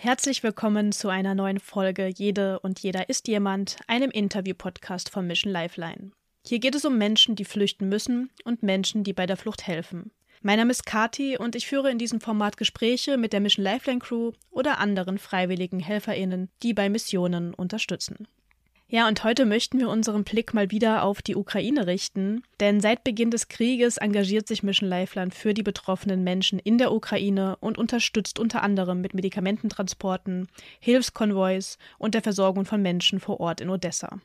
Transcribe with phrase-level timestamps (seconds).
[0.00, 5.52] Herzlich willkommen zu einer neuen Folge Jede und jeder ist jemand, einem Interview-Podcast von Mission
[5.52, 6.12] Lifeline.
[6.46, 10.12] Hier geht es um Menschen, die flüchten müssen und Menschen, die bei der Flucht helfen.
[10.40, 13.98] Mein Name ist Kati und ich führe in diesem Format Gespräche mit der Mission Lifeline
[13.98, 18.28] Crew oder anderen freiwilligen HelferInnen, die bei Missionen unterstützen.
[18.90, 23.04] Ja, und heute möchten wir unseren Blick mal wieder auf die Ukraine richten, denn seit
[23.04, 27.76] Beginn des Krieges engagiert sich Mission Lifeline für die betroffenen Menschen in der Ukraine und
[27.76, 30.48] unterstützt unter anderem mit Medikamententransporten,
[30.80, 34.20] Hilfskonvois und der Versorgung von Menschen vor Ort in Odessa.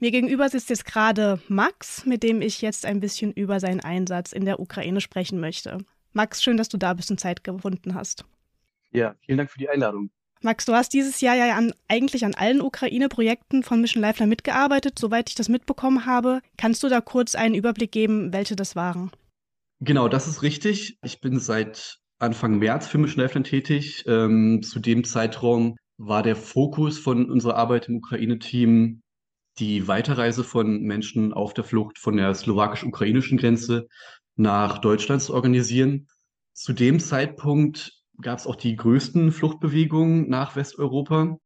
[0.00, 4.32] Mir gegenüber sitzt jetzt gerade Max, mit dem ich jetzt ein bisschen über seinen Einsatz
[4.32, 5.78] in der Ukraine sprechen möchte.
[6.12, 8.24] Max, schön, dass du da bist und Zeit gefunden hast.
[8.90, 10.10] Ja, vielen Dank für die Einladung.
[10.42, 14.98] Max, du hast dieses Jahr ja an, eigentlich an allen Ukraine-Projekten von Mission Lifeline mitgearbeitet,
[14.98, 16.40] soweit ich das mitbekommen habe.
[16.56, 19.10] Kannst du da kurz einen Überblick geben, welche das waren?
[19.80, 20.98] Genau, das ist richtig.
[21.02, 24.04] Ich bin seit Anfang März für Mission Lifeline tätig.
[24.06, 29.02] Ähm, zu dem Zeitraum war der Fokus von unserer Arbeit im Ukraine-Team
[29.58, 33.88] die Weiterreise von Menschen auf der Flucht von der slowakisch-ukrainischen Grenze
[34.36, 36.08] nach Deutschland zu organisieren.
[36.54, 41.38] Zu dem Zeitpunkt gab es auch die größten Fluchtbewegungen nach Westeuropa.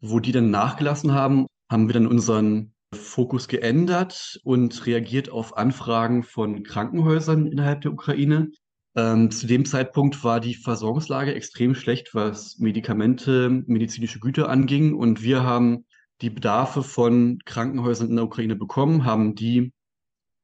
[0.00, 6.22] Wo die dann nachgelassen haben, haben wir dann unseren Fokus geändert und reagiert auf Anfragen
[6.22, 8.50] von Krankenhäusern innerhalb der Ukraine.
[8.94, 14.94] Ähm, zu dem Zeitpunkt war die Versorgungslage extrem schlecht, was Medikamente, medizinische Güter anging.
[14.94, 15.84] Und wir haben
[16.22, 19.72] die Bedarfe von Krankenhäusern in der Ukraine bekommen, haben die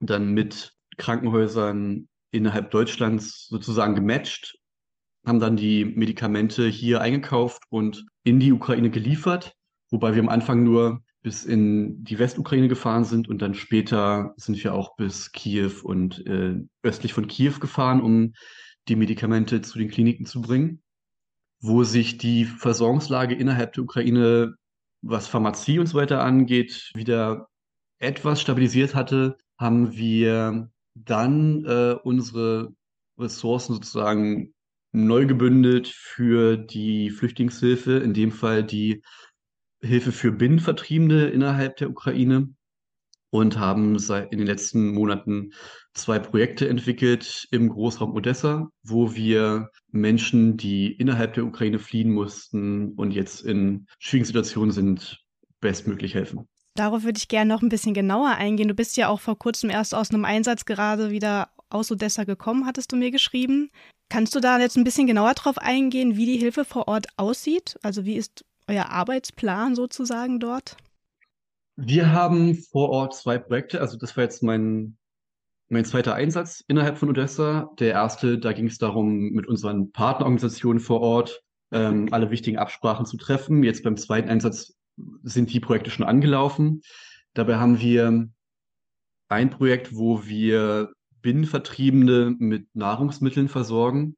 [0.00, 4.58] dann mit Krankenhäusern innerhalb Deutschlands sozusagen gematcht
[5.24, 9.54] haben dann die Medikamente hier eingekauft und in die Ukraine geliefert,
[9.90, 14.62] wobei wir am Anfang nur bis in die Westukraine gefahren sind und dann später sind
[14.62, 18.32] wir auch bis Kiew und äh, östlich von Kiew gefahren, um
[18.88, 20.82] die Medikamente zu den Kliniken zu bringen.
[21.60, 24.56] Wo sich die Versorgungslage innerhalb der Ukraine,
[25.00, 27.46] was Pharmazie und so weiter angeht, wieder
[28.00, 32.74] etwas stabilisiert hatte, haben wir dann äh, unsere
[33.16, 34.55] Ressourcen sozusagen
[34.92, 39.03] neu gebündelt für die Flüchtlingshilfe, in dem Fall die
[39.80, 42.55] Hilfe für Binnenvertriebene innerhalb der Ukraine
[43.30, 45.53] und haben seit in den letzten Monaten
[45.95, 52.92] zwei Projekte entwickelt im Großraum Odessa, wo wir Menschen, die innerhalb der Ukraine fliehen mussten
[52.92, 55.24] und jetzt in schwierigen Situationen sind,
[55.61, 56.47] bestmöglich helfen.
[56.74, 58.69] Darauf würde ich gerne noch ein bisschen genauer eingehen.
[58.69, 62.67] Du bist ja auch vor kurzem erst aus einem Einsatz gerade wieder aus Odessa gekommen,
[62.67, 63.70] hattest du mir geschrieben.
[64.12, 67.78] Kannst du da jetzt ein bisschen genauer drauf eingehen, wie die Hilfe vor Ort aussieht?
[67.80, 70.77] Also wie ist euer Arbeitsplan sozusagen dort?
[71.77, 73.80] Wir haben vor Ort zwei Projekte.
[73.80, 74.98] Also das war jetzt mein,
[75.70, 77.70] mein zweiter Einsatz innerhalb von Odessa.
[77.78, 83.06] Der erste, da ging es darum, mit unseren Partnerorganisationen vor Ort ähm, alle wichtigen Absprachen
[83.06, 83.62] zu treffen.
[83.62, 84.74] Jetzt beim zweiten Einsatz
[85.23, 86.83] sind die Projekte schon angelaufen.
[87.33, 88.29] Dabei haben wir
[89.30, 94.16] ein Projekt, wo wir Binnenvertriebene mit Nahrungsmitteln versorgen.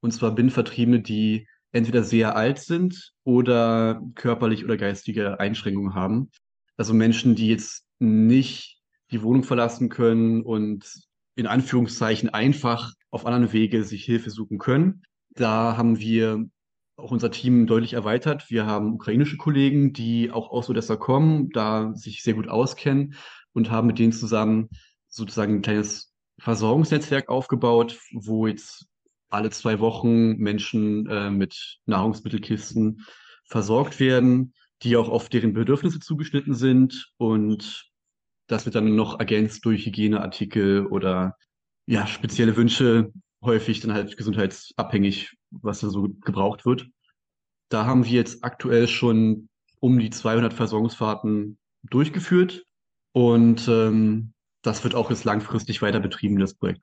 [0.00, 6.30] Und zwar Binnenvertriebene, die entweder sehr alt sind oder körperlich oder geistige Einschränkungen haben.
[6.76, 8.80] Also Menschen, die jetzt nicht
[9.10, 10.90] die Wohnung verlassen können und
[11.36, 15.02] in Anführungszeichen einfach auf anderen Wege sich Hilfe suchen können.
[15.34, 16.46] Da haben wir
[16.96, 18.50] auch unser Team deutlich erweitert.
[18.50, 23.14] Wir haben ukrainische Kollegen, die auch aus Odessa kommen, da sich sehr gut auskennen
[23.52, 24.70] und haben mit denen zusammen
[25.08, 28.86] sozusagen ein kleines Versorgungsnetzwerk aufgebaut, wo jetzt
[29.28, 33.04] alle zwei Wochen Menschen äh, mit Nahrungsmittelkisten
[33.44, 37.90] versorgt werden, die auch auf deren Bedürfnisse zugeschnitten sind und
[38.46, 41.36] das wird dann noch ergänzt durch Hygieneartikel oder
[41.86, 46.88] ja, spezielle Wünsche, häufig dann halt gesundheitsabhängig, was da so gebraucht wird.
[47.68, 49.48] Da haben wir jetzt aktuell schon
[49.80, 52.64] um die 200 Versorgungsfahrten durchgeführt
[53.12, 54.32] und ähm,
[54.66, 56.82] das wird auch jetzt langfristig weiter betrieben, das Projekt.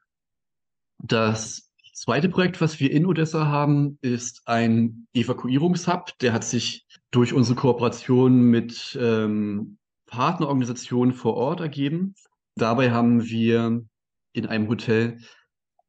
[1.00, 6.18] Das zweite Projekt, was wir in Odessa haben, ist ein Evakuierungshub.
[6.20, 12.16] Der hat sich durch unsere Kooperation mit ähm, Partnerorganisationen vor Ort ergeben.
[12.56, 13.84] Dabei haben wir
[14.32, 15.18] in einem Hotel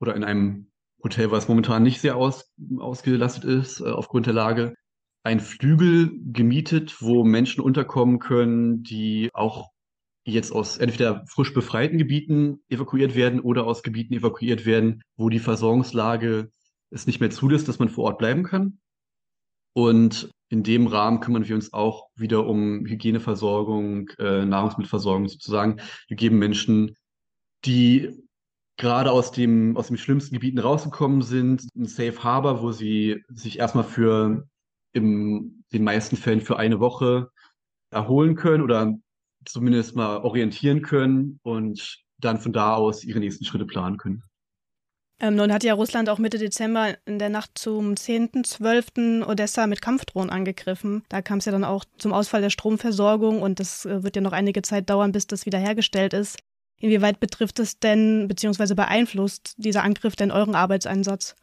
[0.00, 0.70] oder in einem
[1.02, 4.74] Hotel, was momentan nicht sehr aus, ausgelastet ist äh, aufgrund der Lage,
[5.22, 9.73] ein Flügel gemietet, wo Menschen unterkommen können, die auch
[10.24, 15.38] jetzt aus entweder frisch befreiten Gebieten evakuiert werden oder aus Gebieten evakuiert werden, wo die
[15.38, 16.50] Versorgungslage
[16.90, 18.78] es nicht mehr zulässt, dass man vor Ort bleiben kann.
[19.74, 25.80] Und in dem Rahmen kümmern wir uns auch wieder um Hygieneversorgung, äh, Nahrungsmittelversorgung sozusagen.
[26.06, 26.94] Wir geben Menschen,
[27.64, 28.10] die
[28.76, 33.58] gerade aus dem, aus den schlimmsten Gebieten rausgekommen sind, ein Safe Harbor, wo sie sich
[33.58, 34.46] erstmal für
[34.92, 37.30] in den meisten Fällen für eine Woche
[37.90, 38.94] erholen können oder
[39.46, 44.22] zumindest mal orientieren können und dann von da aus ihre nächsten Schritte planen können.
[45.20, 49.24] Ähm, nun hat ja Russland auch Mitte Dezember in der Nacht zum 10.12.
[49.24, 51.04] Odessa mit Kampfdrohnen angegriffen.
[51.08, 54.22] Da kam es ja dann auch zum Ausfall der Stromversorgung und das äh, wird ja
[54.22, 56.38] noch einige Zeit dauern, bis das wiederhergestellt ist.
[56.80, 58.74] Inwieweit betrifft es denn bzw.
[58.74, 61.36] beeinflusst dieser Angriff denn euren Arbeitseinsatz?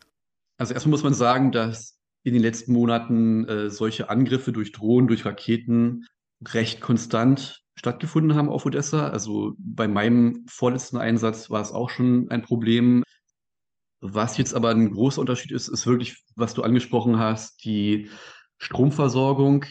[0.57, 5.07] Also erstmal muss man sagen, dass in den letzten Monaten äh, solche Angriffe durch Drohnen,
[5.07, 6.05] durch Raketen
[6.45, 9.09] recht konstant stattgefunden haben auf Odessa.
[9.09, 13.03] Also bei meinem vorletzten Einsatz war es auch schon ein Problem.
[14.01, 18.09] Was jetzt aber ein großer Unterschied ist, ist wirklich, was du angesprochen hast, die
[18.57, 19.65] Stromversorgung.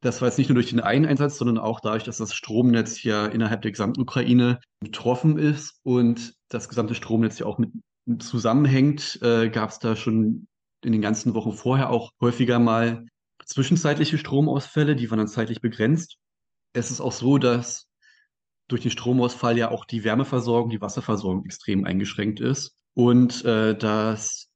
[0.00, 3.02] Das war jetzt nicht nur durch den einen Einsatz, sondern auch dadurch, dass das Stromnetz
[3.02, 7.72] ja innerhalb der gesamten Ukraine betroffen ist und das gesamte Stromnetz ja auch mit
[8.20, 10.46] zusammenhängt, äh, gab es da schon
[10.82, 13.04] in den ganzen Wochen vorher auch häufiger mal
[13.44, 16.16] zwischenzeitliche Stromausfälle, die waren dann zeitlich begrenzt.
[16.78, 17.88] Es ist auch so, dass
[18.68, 24.48] durch den Stromausfall ja auch die Wärmeversorgung, die Wasserversorgung extrem eingeschränkt ist und äh, dass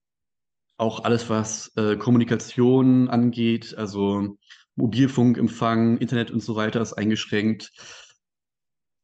[0.77, 4.37] auch alles, was äh, Kommunikation angeht, also
[4.77, 7.73] Mobilfunkempfang, Internet und so weiter, ist eingeschränkt.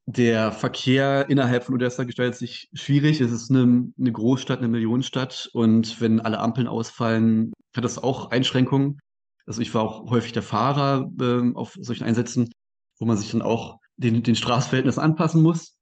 [0.06, 3.20] Der Verkehr innerhalb von Odessa gestaltet sich schwierig.
[3.20, 5.50] Es ist eine, eine Großstadt, eine Millionenstadt.
[5.52, 8.98] Und wenn alle Ampeln ausfallen, hat das auch Einschränkungen.
[9.46, 12.50] Also ich war auch häufig der Fahrer äh, auf solchen Einsätzen,
[12.98, 15.76] wo man sich dann auch den, den Straßenverhältnissen anpassen muss.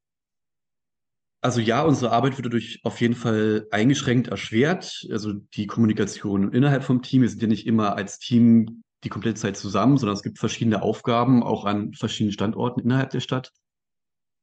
[1.43, 5.07] Also ja, unsere Arbeit wird dadurch auf jeden Fall eingeschränkt erschwert.
[5.11, 9.41] Also die Kommunikation innerhalb vom Team, wir sind ja nicht immer als Team die komplette
[9.41, 13.53] Zeit zusammen, sondern es gibt verschiedene Aufgaben, auch an verschiedenen Standorten innerhalb der Stadt.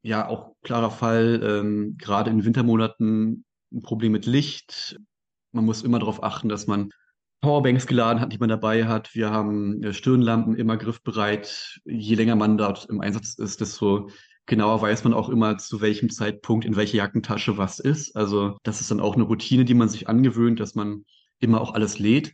[0.03, 4.99] Ja, auch klarer Fall, ähm, gerade in Wintermonaten ein Problem mit Licht.
[5.51, 6.91] Man muss immer darauf achten, dass man
[7.43, 9.13] Powerbanks geladen hat, die man dabei hat.
[9.13, 11.81] Wir haben äh, Stirnlampen immer griffbereit.
[11.83, 14.09] Je länger man dort im Einsatz ist, desto
[14.45, 18.15] genauer weiß man auch immer, zu welchem Zeitpunkt in welcher Jackentasche was ist.
[18.15, 21.03] Also das ist dann auch eine Routine, die man sich angewöhnt, dass man
[21.39, 22.33] immer auch alles lädt.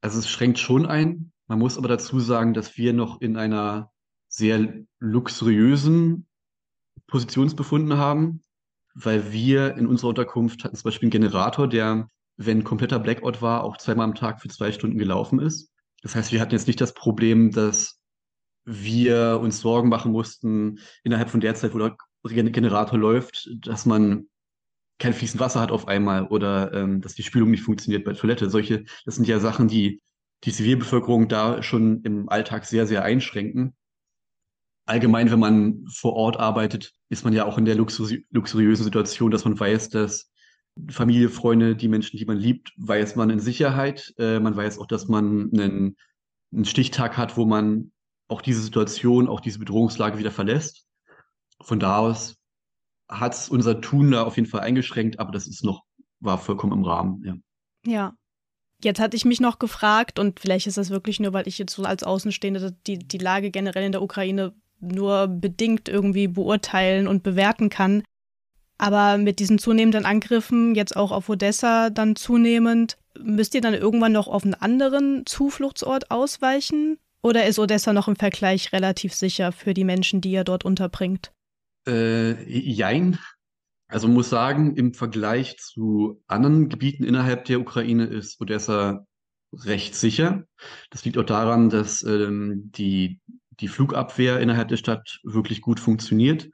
[0.00, 1.32] Also es schränkt schon ein.
[1.46, 3.90] Man muss aber dazu sagen, dass wir noch in einer
[4.28, 6.26] sehr luxuriösen
[7.06, 8.40] Position befunden haben,
[8.94, 12.08] weil wir in unserer Unterkunft hatten zum Beispiel einen Generator, der,
[12.42, 15.70] wenn kompletter Blackout war, auch zweimal am Tag für zwei Stunden gelaufen ist.
[16.02, 18.00] Das heißt, wir hatten jetzt nicht das Problem, dass
[18.64, 24.26] wir uns Sorgen machen mussten, innerhalb von der Zeit, wo der Generator läuft, dass man
[24.98, 28.48] kein fließend Wasser hat auf einmal oder ähm, dass die Spülung nicht funktioniert bei Toilette.
[28.48, 30.00] Solche, das sind ja Sachen, die
[30.44, 33.74] die Zivilbevölkerung da schon im Alltag sehr, sehr einschränken.
[34.86, 39.30] Allgemein, wenn man vor Ort arbeitet, ist man ja auch in der luxuri luxuriösen Situation,
[39.30, 40.29] dass man weiß, dass
[40.88, 44.14] Familie, Freunde, die Menschen, die man liebt, weiß man in Sicherheit.
[44.18, 45.96] Äh, man weiß auch, dass man einen,
[46.52, 47.92] einen Stichtag hat, wo man
[48.28, 50.86] auch diese Situation, auch diese Bedrohungslage wieder verlässt.
[51.60, 52.36] Von da aus
[53.08, 55.82] hat es unser Tun da auf jeden Fall eingeschränkt, aber das ist noch,
[56.20, 57.34] war vollkommen im Rahmen, ja.
[57.86, 58.14] Ja.
[58.82, 61.74] Jetzt hatte ich mich noch gefragt, und vielleicht ist das wirklich nur, weil ich jetzt
[61.74, 67.22] so als Außenstehende die, die Lage generell in der Ukraine nur bedingt irgendwie beurteilen und
[67.22, 68.02] bewerten kann.
[68.80, 74.12] Aber mit diesen zunehmenden Angriffen, jetzt auch auf Odessa dann zunehmend, müsst ihr dann irgendwann
[74.12, 76.96] noch auf einen anderen Zufluchtsort ausweichen?
[77.20, 81.30] Oder ist Odessa noch im Vergleich relativ sicher für die Menschen, die ihr dort unterbringt?
[81.86, 83.18] Äh, jein.
[83.86, 89.04] Also muss sagen, im Vergleich zu anderen Gebieten innerhalb der Ukraine ist Odessa
[89.52, 90.44] recht sicher.
[90.88, 93.20] Das liegt auch daran, dass ähm, die,
[93.60, 96.48] die Flugabwehr innerhalb der Stadt wirklich gut funktioniert.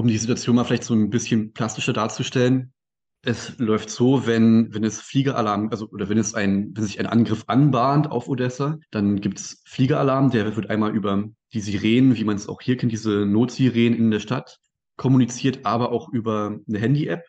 [0.00, 2.72] Um die Situation mal vielleicht so ein bisschen plastischer darzustellen,
[3.20, 7.04] es läuft so, wenn, wenn es Fliegeralarm, also oder wenn es ein, wenn sich ein
[7.04, 12.24] Angriff anbahnt auf Odessa, dann gibt es Fliegeralarm, der wird einmal über die Sirenen, wie
[12.24, 14.58] man es auch hier kennt, diese Notsirenen in der Stadt,
[14.96, 17.26] kommuniziert, aber auch über eine Handy-App.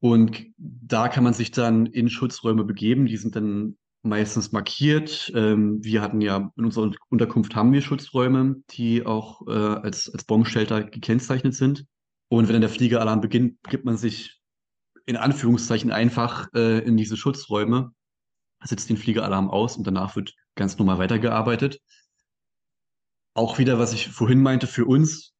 [0.00, 3.06] Und da kann man sich dann in Schutzräume begeben.
[3.06, 5.30] Die sind dann meistens markiert.
[5.36, 10.24] Ähm, wir hatten ja in unserer Unterkunft haben wir Schutzräume, die auch äh, als, als
[10.24, 11.86] Bombenshelter gekennzeichnet sind.
[12.28, 14.40] Und wenn dann der Fliegeralarm beginnt, gibt man sich
[15.06, 17.92] in Anführungszeichen einfach äh, in diese Schutzräume,
[18.62, 21.80] setzt den Fliegeralarm aus und danach wird ganz normal weitergearbeitet.
[23.34, 25.32] Auch wieder, was ich vorhin meinte, für uns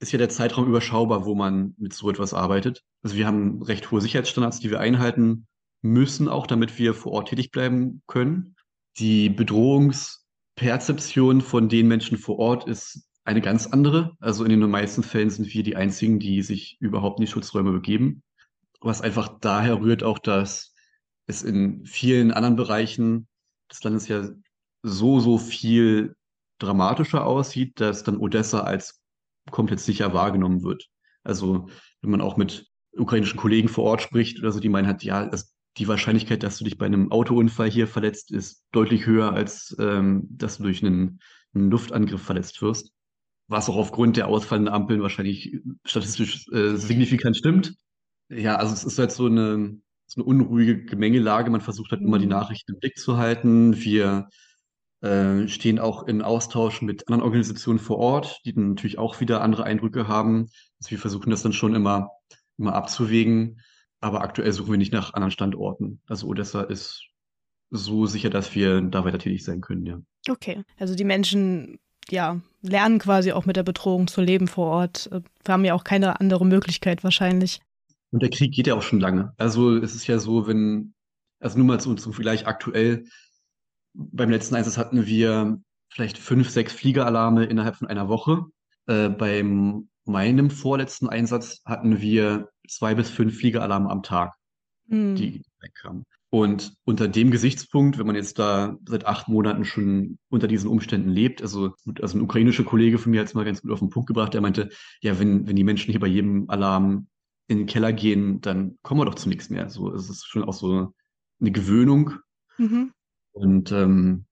[0.00, 2.84] ist ja der Zeitraum überschaubar, wo man mit so etwas arbeitet.
[3.02, 5.46] Also wir haben recht hohe Sicherheitsstandards, die wir einhalten
[5.82, 8.56] müssen, auch damit wir vor Ort tätig bleiben können.
[8.98, 14.16] Die Bedrohungsperzeption von den Menschen vor Ort ist eine ganz andere.
[14.20, 17.72] Also in den meisten Fällen sind wir die einzigen, die sich überhaupt in die Schutzräume
[17.72, 18.22] begeben
[18.84, 20.74] was einfach daher rührt auch, dass
[21.26, 23.26] es in vielen anderen Bereichen
[23.70, 24.28] des Landes ja
[24.82, 26.14] so, so viel
[26.58, 29.00] dramatischer aussieht, dass dann Odessa als
[29.50, 30.88] komplett sicher wahrgenommen wird.
[31.22, 31.68] Also
[32.02, 35.30] wenn man auch mit ukrainischen Kollegen vor Ort spricht oder so, die meinen halt, ja,
[35.78, 40.28] die Wahrscheinlichkeit, dass du dich bei einem Autounfall hier verletzt, ist deutlich höher, als ähm,
[40.30, 41.20] dass du durch einen,
[41.54, 42.93] einen Luftangriff verletzt wirst.
[43.46, 47.74] Was auch aufgrund der ausfallenden Ampeln wahrscheinlich statistisch äh, signifikant stimmt.
[48.30, 51.50] Ja, also es ist halt so eine, so eine unruhige Gemengelage.
[51.50, 52.32] Man versucht halt immer die mhm.
[52.32, 53.76] Nachrichten im Blick zu halten.
[53.76, 54.28] Wir
[55.02, 59.42] äh, stehen auch in Austausch mit anderen Organisationen vor Ort, die dann natürlich auch wieder
[59.42, 60.48] andere Eindrücke haben.
[60.80, 62.08] Also wir versuchen das dann schon immer,
[62.56, 63.60] immer abzuwägen.
[64.00, 66.00] Aber aktuell suchen wir nicht nach anderen Standorten.
[66.06, 67.02] Also Odessa ist
[67.70, 70.00] so sicher, dass wir da weiter tätig sein können, ja.
[70.28, 70.62] Okay.
[70.78, 71.78] Also die Menschen,
[72.10, 75.10] ja, lernen quasi auch mit der Bedrohung zu leben vor Ort.
[75.44, 77.60] Wir haben ja auch keine andere Möglichkeit wahrscheinlich.
[78.10, 79.32] Und der Krieg geht ja auch schon lange.
[79.38, 80.94] Also es ist ja so, wenn,
[81.40, 83.04] also nur mal zum, zum Vergleich aktuell,
[83.92, 88.44] beim letzten Einsatz hatten wir vielleicht fünf, sechs Fliegeralarme innerhalb von einer Woche.
[88.86, 94.34] Äh, beim meinem vorletzten Einsatz hatten wir zwei bis fünf Fliegeralarme am Tag,
[94.86, 95.14] mhm.
[95.16, 96.04] die wegkamen.
[96.34, 101.08] Und unter dem Gesichtspunkt, wenn man jetzt da seit acht Monaten schon unter diesen Umständen
[101.08, 103.88] lebt, also, also ein ukrainischer Kollege von mir hat es mal ganz gut auf den
[103.88, 107.06] Punkt gebracht, der meinte, ja, wenn, wenn die Menschen hier bei jedem Alarm
[107.46, 109.70] in den Keller gehen, dann kommen wir doch zu nichts mehr.
[109.70, 110.92] So, es ist schon auch so
[111.40, 112.14] eine Gewöhnung.
[112.58, 112.90] Mhm.
[113.30, 114.24] Und ähm,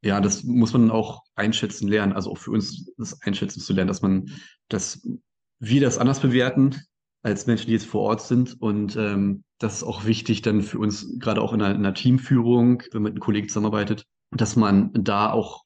[0.00, 3.88] ja, das muss man auch einschätzen lernen, also auch für uns das einschätzen zu lernen,
[3.88, 4.30] dass man,
[4.68, 5.06] dass
[5.58, 6.80] wir das anders bewerten
[7.22, 8.60] als Menschen, die jetzt vor Ort sind.
[8.60, 11.94] Und ähm, das ist auch wichtig dann für uns, gerade auch in einer, in einer
[11.94, 15.62] Teamführung, wenn man mit einem Kollegen zusammenarbeitet, dass man da auch,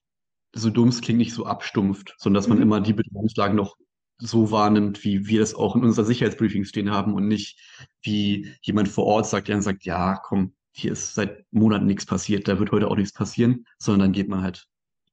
[0.53, 2.63] so dumm es klingt, nicht so abstumpft, sondern dass man mhm.
[2.63, 3.75] immer die Bedrohungslagen noch
[4.19, 7.59] so wahrnimmt, wie wir das auch in unserer Sicherheitsbriefing stehen haben und nicht
[8.01, 12.05] wie jemand vor Ort sagt, der dann sagt, ja, komm, hier ist seit Monaten nichts
[12.05, 14.67] passiert, da wird heute auch nichts passieren, sondern dann geht man halt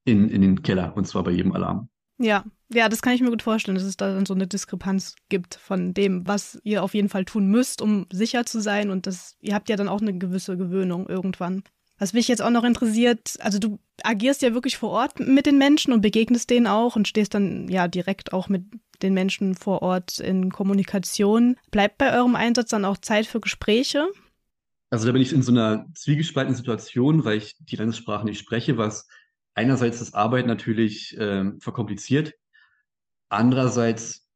[0.05, 1.89] in, in den Keller und zwar bei jedem Alarm.
[2.17, 5.15] Ja, ja, das kann ich mir gut vorstellen, dass es da dann so eine Diskrepanz
[5.29, 9.05] gibt von dem, was ihr auf jeden Fall tun müsst, um sicher zu sein und
[9.05, 11.63] das, ihr habt ja dann auch eine gewisse Gewöhnung irgendwann.
[11.97, 15.57] Was mich jetzt auch noch interessiert, also du agierst ja wirklich vor Ort mit den
[15.57, 18.63] Menschen und begegnest denen auch und stehst dann ja direkt auch mit
[19.01, 21.55] den Menschen vor Ort in Kommunikation.
[21.71, 24.07] Bleibt bei eurem Einsatz dann auch Zeit für Gespräche?
[24.89, 28.77] Also da bin ich in so einer zwiegespaltenen Situation, weil ich die Landessprache nicht spreche,
[28.77, 29.07] was
[29.55, 32.33] einerseits das Arbeiten natürlich äh, verkompliziert,
[33.29, 34.27] andererseits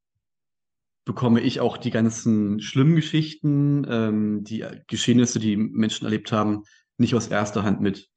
[1.06, 6.64] bekomme ich auch die ganzen schlimmen Geschichten, ähm, die Geschehnisse, die Menschen erlebt haben,
[6.98, 8.10] nicht aus erster Hand mit.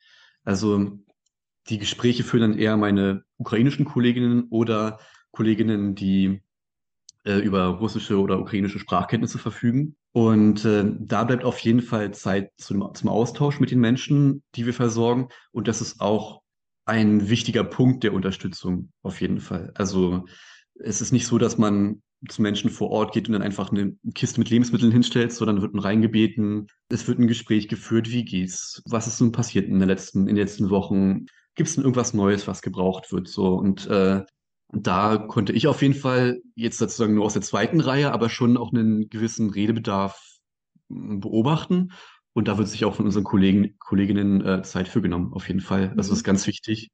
[0.45, 0.99] Also
[1.69, 4.99] die Gespräche führen dann eher meine ukrainischen Kolleginnen oder
[5.31, 6.43] Kolleginnen, die
[7.25, 9.97] äh, über russische oder ukrainische Sprachkenntnisse verfügen.
[10.13, 14.67] Und äh, da bleibt auf jeden Fall Zeit zum, zum Austausch mit den Menschen, die
[14.67, 15.29] wir versorgen.
[15.53, 16.42] Und das ist auch
[16.85, 19.73] ein wichtiger Punkt der Unterstützung, auf jeden Fall.
[19.75, 20.25] Also
[20.75, 23.97] es ist nicht so, dass man zu Menschen vor Ort geht und dann einfach eine
[24.15, 26.69] Kiste mit Lebensmitteln hinstellt, sondern wird man reingebeten.
[26.89, 28.11] Es wird ein Gespräch geführt.
[28.11, 28.83] Wie geht's?
[28.87, 31.27] Was ist nun passiert in, der letzten, in den letzten Wochen?
[31.55, 33.29] Gibt es denn irgendwas Neues, was gebraucht wird?
[33.29, 34.23] So und äh,
[34.73, 38.57] da konnte ich auf jeden Fall jetzt sozusagen nur aus der zweiten Reihe, aber schon
[38.57, 40.39] auch einen gewissen Redebedarf
[40.89, 41.93] hm, beobachten.
[42.35, 45.61] Und da wird sich auch von unseren Kollegen, Kolleginnen äh, Zeit für genommen, auf jeden
[45.61, 45.93] Fall.
[45.97, 46.15] Das mhm.
[46.15, 46.89] ist ganz wichtig.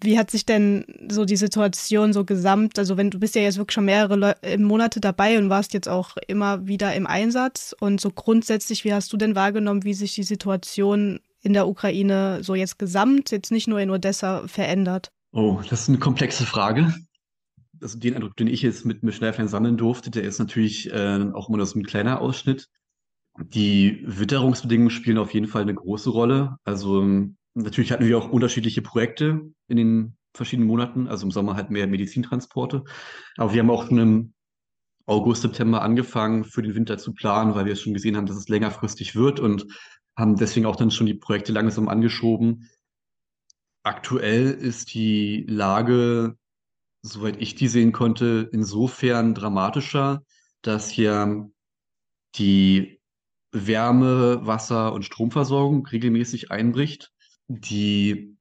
[0.00, 2.78] Wie hat sich denn so die Situation so gesamt?
[2.78, 5.72] Also, wenn du bist ja jetzt wirklich schon mehrere Le äh, Monate dabei und warst
[5.72, 7.74] jetzt auch immer wieder im Einsatz.
[7.78, 12.42] Und so grundsätzlich, wie hast du denn wahrgenommen, wie sich die Situation in der Ukraine
[12.42, 15.10] so jetzt gesamt, jetzt nicht nur in Odessa, verändert?
[15.32, 16.94] Oh, das ist eine komplexe Frage.
[17.80, 21.48] Also den Eindruck, den ich jetzt mit Mischleifern sammeln durfte, der ist natürlich äh, auch
[21.48, 22.68] immer nur so ein kleiner Ausschnitt.
[23.38, 26.56] Die Witterungsbedingungen spielen auf jeden Fall eine große Rolle.
[26.64, 27.04] Also
[27.54, 31.08] natürlich hatten wir auch unterschiedliche Projekte in den verschiedenen Monaten.
[31.08, 32.84] Also im Sommer halt mehr Medizintransporte.
[33.36, 34.34] Aber wir haben auch schon im
[35.06, 38.48] August, September angefangen, für den Winter zu planen, weil wir schon gesehen haben, dass es
[38.48, 39.66] längerfristig wird und
[40.16, 42.70] haben deswegen auch dann schon die Projekte langsam angeschoben.
[43.82, 46.38] Aktuell ist die Lage,
[47.02, 50.22] soweit ich die sehen konnte, insofern dramatischer,
[50.62, 51.50] dass hier
[52.36, 53.00] die
[53.54, 57.12] Wärme, Wasser und Stromversorgung regelmäßig einbricht.
[57.48, 58.36] Die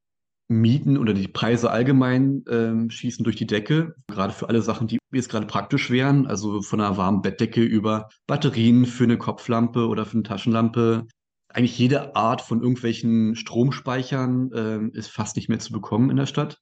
[0.49, 4.99] Mieten oder die Preise allgemein äh, schießen durch die Decke, gerade für alle Sachen, die
[5.11, 10.05] jetzt gerade praktisch wären, also von einer warmen Bettdecke über Batterien für eine Kopflampe oder
[10.05, 11.07] für eine Taschenlampe.
[11.49, 16.25] Eigentlich jede Art von irgendwelchen Stromspeichern äh, ist fast nicht mehr zu bekommen in der
[16.25, 16.59] Stadt.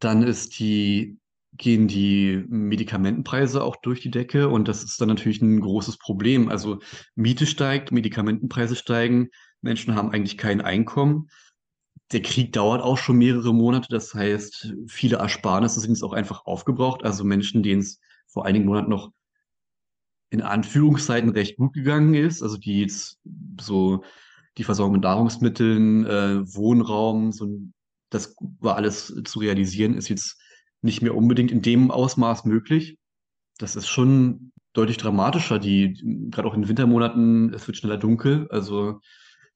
[0.00, 1.18] Dann ist die
[1.52, 6.48] gehen die Medikamentenpreise auch durch die Decke und das ist dann natürlich ein großes Problem.
[6.48, 6.78] Also
[7.16, 9.28] Miete steigt, Medikamentenpreise steigen,
[9.60, 11.28] Menschen haben eigentlich kein Einkommen.
[12.12, 13.88] der Krieg dauert auch schon mehrere Monate.
[13.90, 17.04] Das heißt, viele Ersparnisse sind jetzt auch einfach aufgebraucht.
[17.04, 19.12] Also Menschen, denen es vor einigen Monaten noch
[20.30, 23.18] in Anführungszeiten recht gut gegangen ist, also die jetzt
[23.60, 24.04] so
[24.58, 27.60] die Versorgung mit Nahrungsmitteln, äh, Wohnraum, so
[28.10, 30.36] das war alles zu realisieren, ist jetzt
[30.82, 32.98] nicht mehr unbedingt in dem Ausmaß möglich.
[33.58, 38.46] Das ist schon deutlich dramatischer, die, gerade auch in den Wintermonaten, es wird schneller dunkel.
[38.50, 39.00] Also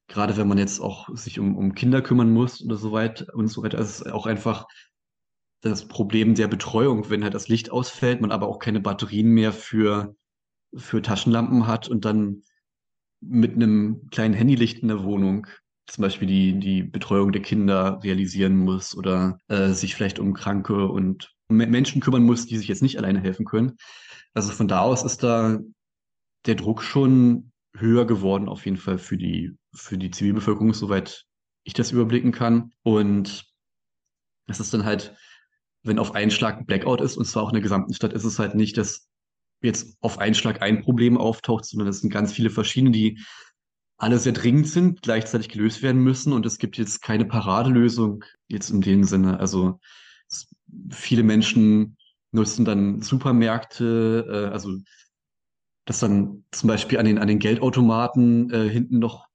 [0.07, 3.47] gerade wenn man jetzt auch sich um, um Kinder kümmern muss oder so weit und
[3.47, 4.65] so weiter, ist es auch einfach
[5.61, 9.51] das Problem der Betreuung, wenn halt das Licht ausfällt, man aber auch keine Batterien mehr
[9.51, 10.15] für,
[10.75, 12.43] für Taschenlampen hat und dann
[13.19, 15.47] mit einem kleinen Handylicht in der Wohnung
[15.87, 20.87] zum Beispiel die, die Betreuung der Kinder realisieren muss oder äh, sich vielleicht um Kranke
[20.87, 23.77] und Menschen kümmern muss, die sich jetzt nicht alleine helfen können.
[24.33, 25.59] Also von da aus ist da
[26.45, 31.25] der Druck schon höher geworden, auf jeden Fall für die, für die Zivilbevölkerung, soweit
[31.63, 32.71] ich das überblicken kann.
[32.83, 33.45] Und
[34.47, 35.15] es ist dann halt,
[35.83, 38.39] wenn auf einen Schlag Blackout ist, und zwar auch in der gesamten Stadt, ist es
[38.39, 39.07] halt nicht, dass
[39.61, 43.19] jetzt auf einen Schlag ein Problem auftaucht, sondern es sind ganz viele verschiedene, die
[43.97, 46.33] alle sehr dringend sind, gleichzeitig gelöst werden müssen.
[46.33, 49.39] Und es gibt jetzt keine Paradelösung jetzt in dem Sinne.
[49.39, 49.79] Also
[50.89, 51.97] viele Menschen
[52.31, 54.77] nutzen dann Supermärkte, äh, also
[55.85, 59.27] dass dann zum Beispiel an den, an den Geldautomaten äh, hinten noch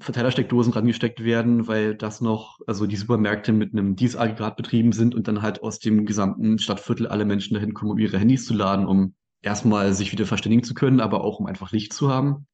[0.00, 5.26] Verteilersteckdosen rangesteckt werden, weil das noch, also die Supermärkte mit einem Dieselaggregat betrieben sind und
[5.26, 8.86] dann halt aus dem gesamten Stadtviertel alle Menschen dahin kommen, um ihre Handys zu laden,
[8.86, 12.46] um erstmal sich wieder verständigen zu können, aber auch um einfach Licht zu haben.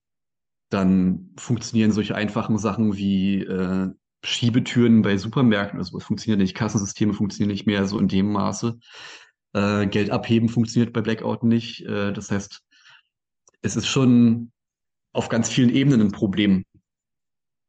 [0.71, 3.91] Dann funktionieren solche einfachen Sachen wie äh,
[4.23, 8.79] Schiebetüren bei Supermärkten, also es funktioniert nicht, Kassensysteme funktionieren nicht mehr so in dem Maße.
[9.53, 11.85] Äh, Geld abheben funktioniert bei Blackout nicht.
[11.87, 12.63] Äh, das heißt,
[13.63, 14.53] es ist schon
[15.13, 16.65] auf ganz vielen Ebenen ein Problem.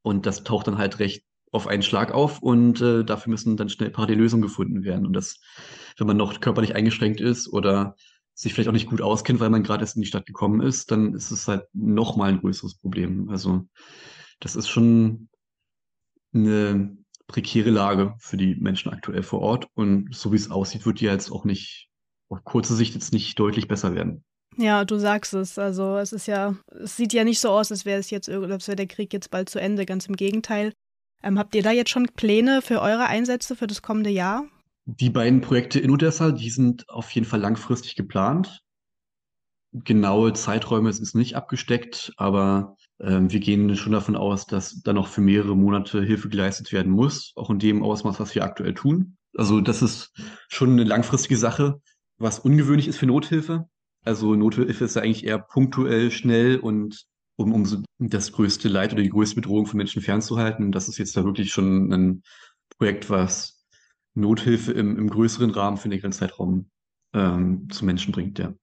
[0.04, 3.70] Und das taucht dann halt recht auf einen Schlag auf und äh, dafür müssen dann
[3.70, 5.06] schnell Parallellösungen gefunden werden.
[5.06, 5.40] Und das,
[5.98, 7.96] wenn man noch körperlich eingeschränkt ist oder
[8.42, 10.90] sich vielleicht auch nicht gut auskennt, weil man gerade erst in die Stadt gekommen ist,
[10.90, 13.30] dann ist es halt noch mal ein größeres Problem.
[13.30, 13.68] Also
[14.40, 15.30] das ist schon
[16.34, 19.68] eine prekäre Lage für die Menschen aktuell vor Ort.
[19.76, 21.90] Und so wie es aussieht, wird die jetzt auch nicht
[22.30, 24.24] auf kurze Sicht jetzt nicht deutlich besser werden.
[24.58, 25.60] Ja, du sagst es.
[25.60, 28.68] Also es ist ja, es sieht ja nicht so aus, als wäre es jetzt, als
[28.68, 29.86] wäre der Krieg jetzt bald zu Ende.
[29.86, 30.74] Ganz im Gegenteil.
[31.22, 34.46] Ähm, habt ihr da jetzt schon Pläne für eure Einsätze für das kommende Jahr?
[35.00, 38.62] Die beiden Projekte in Odessa, die sind auf jeden Fall langfristig geplant.
[39.72, 45.08] Genaue Zeiträume sind nicht abgesteckt, aber ähm, wir gehen schon davon aus, dass da noch
[45.08, 49.18] für mehrere Monate Hilfe geleistet werden muss, auch in dem Ausmaß, was wir aktuell tun.
[49.38, 50.12] Also das ist
[50.50, 51.82] schon eine langfristige Sache,
[52.18, 53.70] was ungewöhnlich ist für Nothilfe.
[54.04, 57.06] Also Nothilfe ist ja eigentlich eher punktuell, schnell und
[57.38, 60.74] um, um das größte Leid oder die größte Bedrohung von Menschen fernzuhalten.
[60.74, 62.24] Das ist jetzt da wirklich schon ein
[62.78, 63.61] Projekt, was
[64.14, 66.70] Nothilfe im, im größeren Rahmen für den längeren Zeitraum
[67.14, 68.54] ähm, zu Menschen bringt, ja.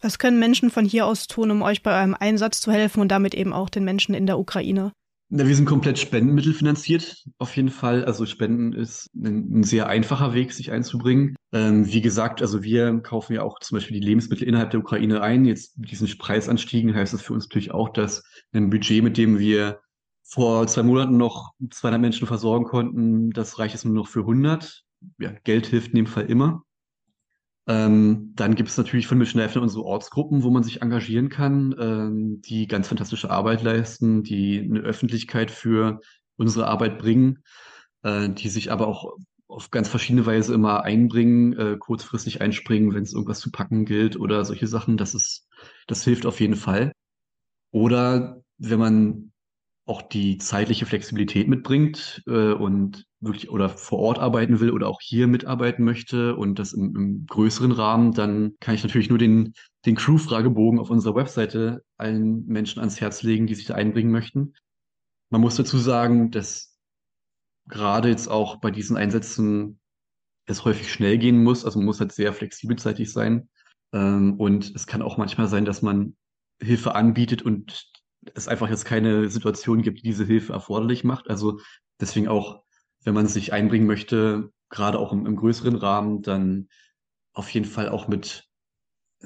[0.00, 3.08] Was können Menschen von hier aus tun, um euch bei eurem Einsatz zu helfen und
[3.08, 4.92] damit eben auch den Menschen in der Ukraine?
[5.28, 8.04] Na, wir sind komplett Spendenmittel finanziert, auf jeden Fall.
[8.04, 11.34] Also Spenden ist ein, ein sehr einfacher Weg, sich einzubringen.
[11.52, 15.22] Ähm, wie gesagt, also wir kaufen ja auch zum Beispiel die Lebensmittel innerhalb der Ukraine
[15.22, 15.44] ein.
[15.44, 19.40] Jetzt mit diesen Preisanstiegen heißt das für uns natürlich auch, dass ein Budget, mit dem
[19.40, 19.80] wir
[20.22, 24.84] vor zwei Monaten noch 200 Menschen versorgen konnten, das reicht jetzt nur noch für 100.
[25.18, 26.62] Ja, Geld hilft in dem Fall immer.
[27.68, 31.74] Ähm, dann gibt es natürlich von Mission Life unsere Ortsgruppen, wo man sich engagieren kann,
[31.78, 36.00] ähm, die ganz fantastische Arbeit leisten, die eine Öffentlichkeit für
[36.36, 37.42] unsere Arbeit bringen,
[38.02, 39.16] äh, die sich aber auch
[39.48, 44.16] auf ganz verschiedene Weise immer einbringen, äh, kurzfristig einspringen, wenn es irgendwas zu packen gilt
[44.16, 44.96] oder solche Sachen.
[44.96, 45.48] Das ist,
[45.88, 46.92] das hilft auf jeden Fall.
[47.72, 49.32] Oder wenn man
[49.86, 55.00] auch die zeitliche Flexibilität mitbringt äh, und wirklich oder vor Ort arbeiten will oder auch
[55.00, 59.54] hier mitarbeiten möchte und das im, im größeren Rahmen, dann kann ich natürlich nur den,
[59.86, 64.54] den Crew-Fragebogen auf unserer Webseite allen Menschen ans Herz legen, die sich da einbringen möchten.
[65.30, 66.76] Man muss dazu sagen, dass
[67.68, 69.78] gerade jetzt auch bei diesen Einsätzen
[70.46, 71.64] es häufig schnell gehen muss.
[71.64, 73.48] Also man muss halt sehr flexibelzeitig sein.
[73.92, 76.16] Ähm, und es kann auch manchmal sein, dass man
[76.60, 77.90] Hilfe anbietet und
[78.34, 81.28] es einfach jetzt keine Situation gibt, die diese Hilfe erforderlich macht.
[81.28, 81.60] Also
[82.00, 82.62] deswegen auch,
[83.04, 86.68] wenn man sich einbringen möchte, gerade auch im, im größeren Rahmen, dann
[87.32, 88.44] auf jeden Fall auch mit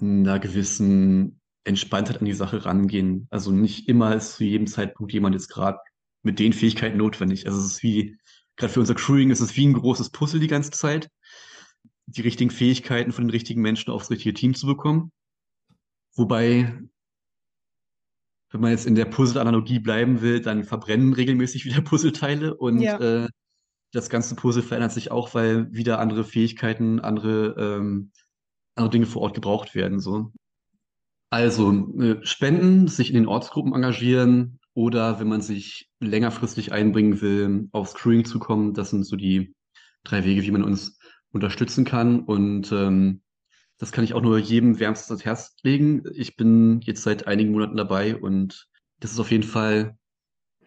[0.01, 3.27] einer gewissen Entspanntheit an die Sache rangehen.
[3.31, 5.79] Also nicht immer ist zu jedem Zeitpunkt jemand jetzt gerade
[6.23, 7.47] mit den Fähigkeiten notwendig.
[7.47, 8.19] Also es ist wie,
[8.57, 11.11] gerade für unser Crewing ist es wie ein großes Puzzle die ganze Zeit,
[12.07, 15.13] die richtigen Fähigkeiten von den richtigen Menschen aufs richtige Team zu bekommen.
[16.15, 16.83] Wobei
[18.51, 22.99] wenn man jetzt in der Puzzle-Analogie bleiben will, dann verbrennen regelmäßig wieder Puzzleteile und ja.
[22.99, 23.29] äh,
[23.93, 28.13] das ganze Puzzle verändert sich auch, weil wieder andere Fähigkeiten, andere, ähm,
[28.77, 30.01] andere Dinge vor Ort gebraucht werden.
[30.01, 30.33] So.
[31.31, 37.69] Also äh, spenden, sich in den Ortsgruppen engagieren oder wenn man sich längerfristig einbringen will,
[37.73, 39.55] aufs Crewing zu kommen, das sind so die
[40.05, 40.99] drei Wege, wie man uns
[41.33, 42.21] unterstützen kann.
[42.21, 43.23] Und ähm,
[43.81, 46.03] das kann ich auch nur jedem wärmstens ans Herz legen.
[46.13, 48.69] Ich bin jetzt seit einigen Monaten dabei und
[49.01, 49.97] das ist auf jeden Fall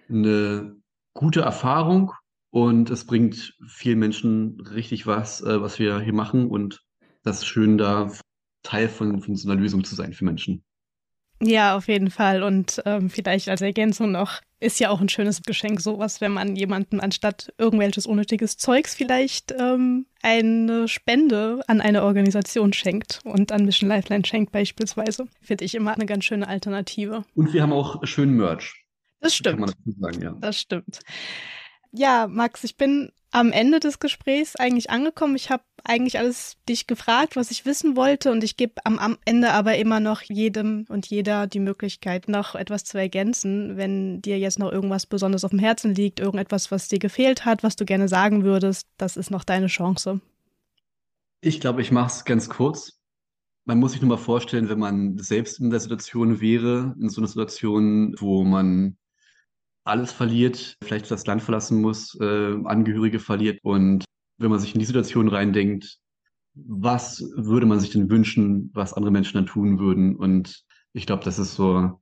[0.09, 0.75] eine
[1.13, 2.11] gute Erfahrung
[2.49, 6.47] und es bringt vielen Menschen richtig was, äh, was wir hier machen.
[6.47, 6.81] Und
[7.21, 8.11] das ist schön, da
[8.63, 10.63] Teil von, von so einer Lösung zu sein für Menschen.
[11.43, 12.41] Ja, auf jeden Fall.
[12.41, 16.55] Und ähm, vielleicht als Ergänzung noch, ist ja auch ein schönes Geschenk, sowas, wenn man
[16.55, 23.65] jemandem anstatt irgendwelches unnötiges Zeugs vielleicht ähm, eine Spende an eine Organisation schenkt und an
[23.65, 25.27] Mission Lifeline schenkt beispielsweise.
[25.41, 27.25] Finde ich immer eine ganz schöne Alternative.
[27.35, 28.85] Und wir haben auch schönen Merch.
[29.19, 29.59] Das stimmt.
[29.59, 30.37] Kann man dazu sagen, ja.
[30.39, 30.99] Das stimmt.
[31.91, 35.35] Ja, Max, ich bin am Ende des Gesprächs eigentlich angekommen.
[35.35, 39.17] Ich habe eigentlich alles dich gefragt, was ich wissen wollte und ich gebe am, am,
[39.25, 44.37] Ende aber immer noch jedem und jeder die Möglichkeit, noch etwas zu ergänzen, wenn dir
[44.37, 47.85] jetzt noch irgendwas besonders auf dem Herzen liegt, irgendetwas, was dir gefehlt hat, was du
[47.85, 50.21] gerne sagen würdest, das ist noch deine Chance.
[51.41, 52.99] Ich glaube, ich mache es ganz kurz.
[53.65, 57.19] Man muss sich nur mal vorstellen, wenn man selbst in der Situation wäre, in so
[57.19, 58.97] einer Situation, wo man
[59.83, 63.59] alles verliert, vielleicht das Land verlassen muss, äh, Angehörige verliert.
[63.63, 64.05] Und
[64.37, 65.99] wenn man sich in die Situation reindenkt,
[66.55, 70.15] was würde man sich denn wünschen, was andere Menschen dann tun würden?
[70.15, 71.99] Und ich glaube, das ist so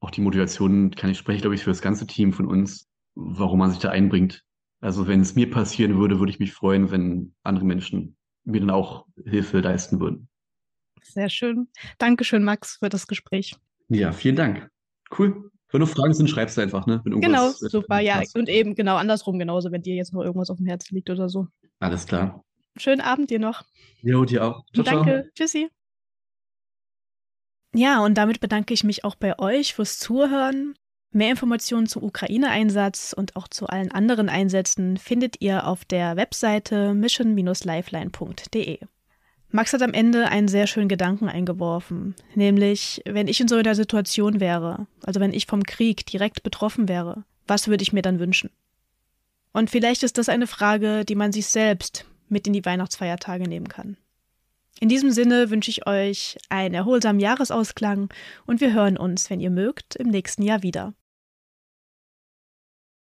[0.00, 3.60] auch die Motivation, kann ich sprechen, glaube ich, für das ganze Team von uns, warum
[3.60, 4.42] man sich da einbringt.
[4.80, 8.70] Also wenn es mir passieren würde, würde ich mich freuen, wenn andere Menschen mir dann
[8.70, 10.28] auch Hilfe leisten würden.
[11.02, 11.68] Sehr schön.
[11.98, 13.54] Dankeschön, Max, für das Gespräch.
[13.88, 14.68] Ja, vielen Dank.
[15.16, 15.51] Cool.
[15.72, 17.02] Wenn du Fragen sind, schreibst du einfach, ne?
[17.04, 18.18] genau, super, ja.
[18.18, 18.36] Passt.
[18.36, 21.28] Und eben genau andersrum genauso, wenn dir jetzt noch irgendwas auf dem Herzen liegt oder
[21.28, 21.48] so.
[21.78, 22.44] Alles klar.
[22.76, 23.64] Schönen Abend dir noch.
[24.02, 24.64] Jo, dir auch.
[24.74, 25.10] Ciao, Danke.
[25.10, 25.32] Ciao.
[25.34, 25.68] Tschüssi.
[27.74, 30.74] Ja, und damit bedanke ich mich auch bei euch fürs Zuhören.
[31.10, 36.94] Mehr Informationen zum Ukraine-Einsatz und auch zu allen anderen Einsätzen findet ihr auf der Webseite
[36.94, 38.78] mission-lifeline.de.
[39.54, 43.74] Max hat am Ende einen sehr schönen Gedanken eingeworfen, nämlich, wenn ich in so einer
[43.74, 48.18] Situation wäre, also wenn ich vom Krieg direkt betroffen wäre, was würde ich mir dann
[48.18, 48.50] wünschen?
[49.52, 53.68] Und vielleicht ist das eine Frage, die man sich selbst mit in die Weihnachtsfeiertage nehmen
[53.68, 53.98] kann.
[54.80, 58.08] In diesem Sinne wünsche ich euch einen erholsamen Jahresausklang
[58.46, 60.94] und wir hören uns, wenn ihr mögt, im nächsten Jahr wieder.